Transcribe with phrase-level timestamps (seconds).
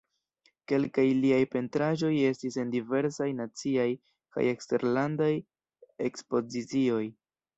[0.71, 3.87] Kelkaj liaj pentraĵoj estis en diversaj naciaj
[4.37, 5.31] kaj eksterlandaj
[6.09, 7.05] ekspozicioj.